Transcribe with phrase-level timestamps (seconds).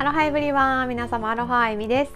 [0.00, 2.12] アロハエブリワン皆様アロハエミです。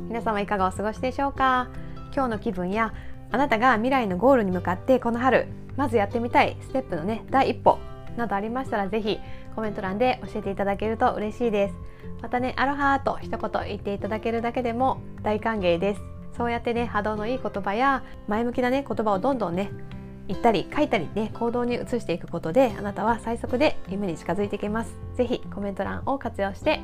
[0.00, 1.68] 皆様いかがお過ごしでしょうか？
[2.14, 2.94] 今日の気分や
[3.30, 5.46] あなたが未来のゴールに向かってこの春
[5.76, 7.78] まずやってみたいステップのね第一歩
[8.16, 9.20] などありましたらぜひ
[9.54, 11.74] コメント欄で教えていただけると嬉しいです。
[12.22, 16.00] またねアロハと一言言っていただけるだけでも大歓迎です。
[16.38, 19.70] そうやってね波動のいい言葉や前向きなね言葉をどんどんね
[20.26, 24.94] 言ったり書いたりね行動に移していくことであなたは最速で夢に近づいていけます。
[25.16, 26.80] ぜひコメント欄を活用して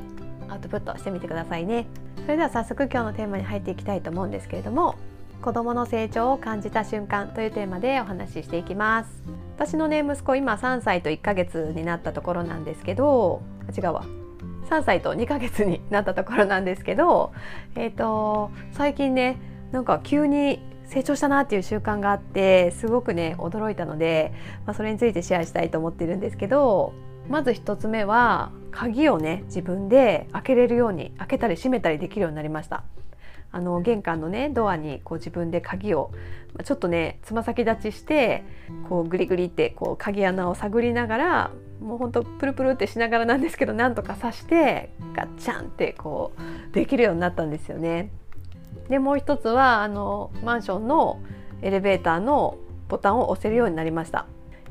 [0.49, 1.87] アウトプットしてみてくださいね。
[2.23, 4.95] それでは早速今日のテーマに入っていきたいと思うんですけれども
[5.41, 9.23] 子供の成長を感じた瞬間というテーマでお話ししていきます。
[9.55, 13.41] 私のね息子今3歳と1ヶ月になったところなんですけど
[13.75, 14.05] 違うわ。
[14.69, 17.31] 3歳と2ヶ月になったところなんですけど
[17.75, 19.39] えっ、ー、と最近ね
[19.71, 24.33] なんか急に成長したなっていう習慣があってすごくね驚いたので、
[24.65, 26.93] まあ、それについてシェアしたいと思ってるんですけど
[27.29, 32.83] まず1つ目は鍵をね自分で開けれるように開けたり閉めたりできるようになりました。
[33.49, 36.11] あの玄関のねドアにこう自分で鍵を
[36.63, 38.43] ちょっとねつま先立ちして
[38.89, 46.33] こうグリグリってこう鍵穴を探りながらもうほんとプルプルってしながらなんですけどなんとか刺してガッチャンってこ
[46.69, 48.11] うできるようになったんですよね。
[48.89, 51.19] でもう一つはあのマンションの
[51.61, 52.57] エレベーターの
[52.89, 54.27] ボタンを押せるようになりました。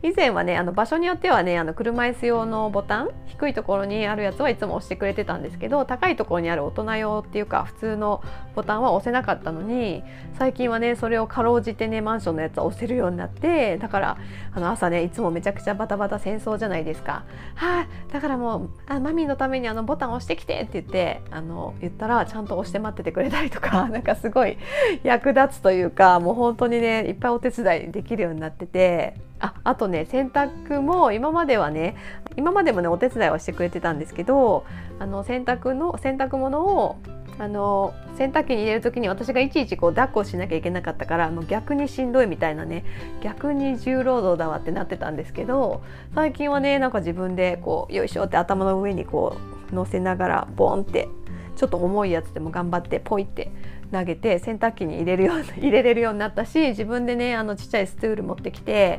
[0.07, 8.23] 以前はねあの場所によってはねあの車椅子用のボタン低いところにあるやつはいつも押してくれてたんですけど高いところにある大人用っていうか普通の
[8.55, 10.05] ボタンは押せなかったのに
[10.39, 14.19] 最近はねそれをかろうじてねマンションのやつは押せるようになってだから
[14.53, 17.25] あの朝ねいつもめちゃくちゃバタバタ戦争じゃないですか。
[17.57, 24.57] は、あ、だからもうあマミーのためにあのボタン押してきてって言ってあの言ったらちゃんと押して待っててくれたりとか なんかすごい
[25.03, 31.97] 役立つというかもう本当にねいっぱいお手伝いできるようになっててああとね洗濯も今まではね
[32.37, 34.65] 今までもねお手伝いはしてくれてたんですけど
[34.99, 36.97] あの洗濯の洗濯物を
[37.39, 42.85] あの洗濯機に入れる時に私がいちいちこう抱っこしなきゃいけなかったからもう逆にしんどいみたいなね
[43.23, 45.83] 逆に重労働だわってなってたんですけど
[46.15, 49.37] 最近はねなんか自分でこうよいしょって頭の上にこ
[49.71, 51.09] う乗せながらボンって
[51.57, 53.51] ちょっと重いやつでも頑張ってポイって
[53.93, 58.99] 投げて洗濯機に入れるよう入れれるようになったし自分でねあのちっちゃいスツール持ってきて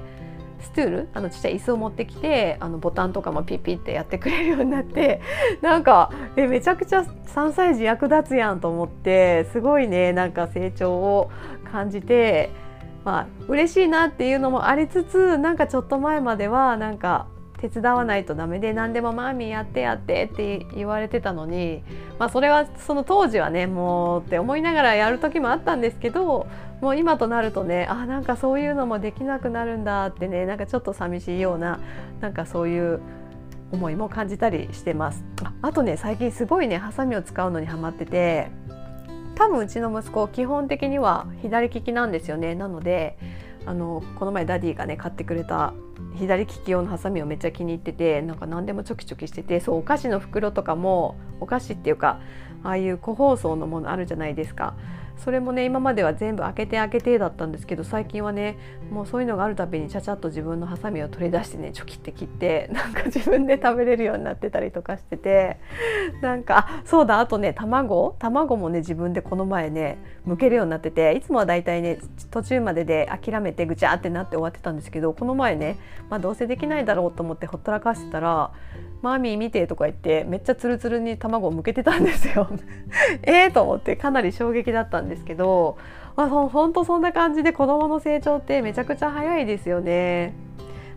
[0.61, 1.09] ストゥール？
[1.13, 5.21] あのちっちゃい椅子を持ってきてあのボタンとかもピッピッてやってくれるようになって
[5.61, 11.29] なんかえめちゃくちゃ3歳児役立つやんと思ってすごいねなんか成長を
[11.71, 12.49] 感じて
[13.05, 21.83] まあ嬉しいなっていうのもありつつなんかちょっと前まではなんか手伝わないとダメで何でもマーミーやってやってって言われてたのに、
[22.19, 26.47] まあ、それはその当時はねもうって思いながらやる時もあったんですけど
[26.81, 31.79] もう今となるとねあなんかそういうのもできなくなるんだってねなんかちょっと寂しいような
[32.21, 33.01] なんかそういう
[33.71, 35.23] 思いも感じたりしてます。
[35.43, 38.49] ああとね最近すごいねハサミを使うのにハマってて
[39.35, 42.55] 多分うちの息子基本的には左利きなんですよね。
[42.55, 43.17] なので
[43.67, 45.73] あのこの前ダディがね買ってくれた
[46.15, 52.21] 左利き用のハサミをめっちゃ気に入っててなんか何でもチョキチョキしててそうお菓子の袋とかもお菓子っていうか
[52.63, 54.75] ああいう個包装のものあるじゃないですか。
[55.17, 58.57] それもね今までは全部開けて開けてだったんですけど最近はね
[58.91, 65.57] もうそういうのがあるたびにちゃちゃっと自分のハサミを取り出してねチョキって切って なんか自分で食べれるようになってたりとかしてて
[66.21, 68.15] なんかそうだあとね卵？
[68.19, 69.97] 卵もね自分でこの前ね
[70.27, 71.97] 剥けるようになってていつもはだいたいね
[72.31, 75.77] 途中までで諦めてぐちゃってなって終わってたんですけどこの前ね、
[76.09, 78.51] まあ、どうせできないだろうと思ってほったらかしてたら
[79.07, 82.49] マーミー見てとか言ってめっちゃツルツルに卵を向けてたんですよ
[83.23, 85.77] ええと思ってかなり衝撃だったんですけど、
[86.17, 90.33] まあ、そほんとそんな感じで子どもの成長ってめちゃくちゃ早いですよね。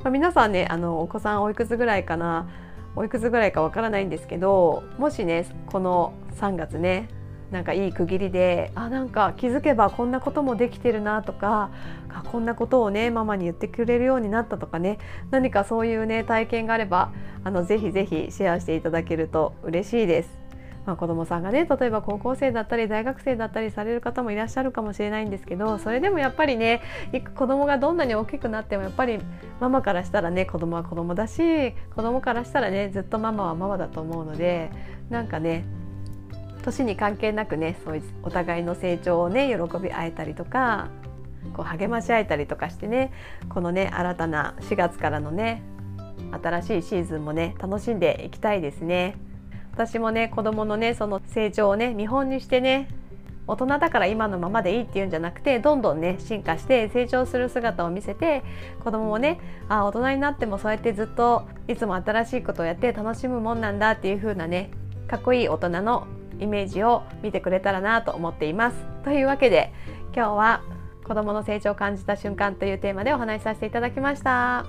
[0.02, 2.48] まあ、皆さんねあのお子さんおいくつぐらいかな
[2.96, 7.08] おいくつぐらいかわからないんですけどもしねこの3月ね
[7.50, 11.70] なんかいい区切りであなんか気づけばこんなこともできてるなとか
[12.30, 14.98] こんなことをねママに言ってくれるようになったとかね
[15.30, 20.40] 何かそういうね体験があればあのぜひぜひシェアしていただけると嬉しいです。
[20.86, 26.80] まあ、子どもさんがね例えば高校生だったり大学生だったりされる方もいらっしゃるかもしれないんですけどそれでもやっぱりね
[27.36, 29.20] 子どもがどんなに大きくなってもやっぱり
[29.60, 34.70] ママからしたらね子どもは子どもだし子どもからしたらねずっとママはママだと思うので
[35.10, 35.64] なんかね
[36.62, 40.88] 年に関係なくねそういうお互いの成長をね喜び合えたりとか
[41.54, 43.12] こう励まし合えたりとかしてね
[43.48, 45.62] このね新たな4月からのね
[46.42, 49.16] 新しいシーズンもね楽しんでいきたいですね。
[49.72, 52.88] 私もね子供のねその成長をね見本にしてね
[53.46, 58.42] 大人だから今のままでいいっていうんじゃなくてどんどんね進化して成長する姿を見せて
[58.84, 64.70] 子供もねあ大人になってもそうやってずっといつも新しいことをやって楽しむもんなんだっていう風なね
[65.08, 66.06] かっこいい大人の
[66.40, 68.76] イメージを見てくれたらなと思っています。
[69.04, 69.72] というわけで
[70.14, 70.62] 今日は
[71.06, 74.66] 子どもの成長を感じた瞬間というテーマでお話しさせていただきました。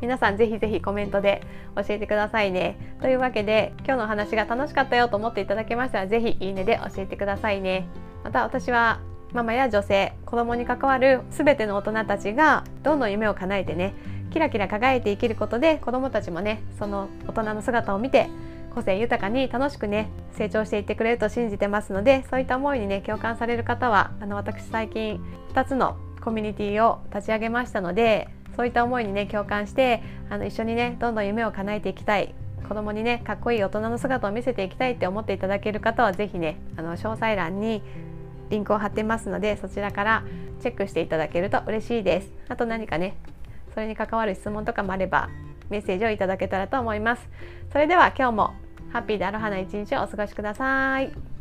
[0.00, 1.42] 皆さんぜひぜひコメントで
[1.76, 2.96] 教えてくださいね。
[3.00, 7.88] というわけで今日の話が楽しかったよと思っていただけましたらぜひいいねで教えてくださいね。
[8.22, 9.00] また私は
[9.32, 13.94] ママや女性子供に関わる全ての大人たちがどんどん夢を叶えてね
[14.30, 18.28] キラキラ輝いて生きることで子供たちもねその大人の姿を見て
[18.74, 25.24] 個性豊かに楽しくね成長していってくれると信じてますのでそういった思いにね共感される方はあの私最近
[25.54, 32.34] 2つのコミュニティを立ち上げましたのでそういった思いにね共感してあの一緒にねどんどん夢を叶えていきたい。
[32.66, 37.82] 子供にねかっこいい大人の姿を見せていきたいって思っていただける方は是非ねあの詳細欄に
[38.48, 40.24] リンクを貼ってますのでそちらから
[40.60, 42.32] チェックしていただけると嬉しいです。
[42.48, 43.18] あと何かね
[43.74, 45.28] それに関わる質問とかもあれば
[45.68, 47.28] メッセージをいただけたらと思います。
[47.70, 48.54] それでは今日も
[48.94, 51.33] ハッピーでアロハな一日をお過ごしください。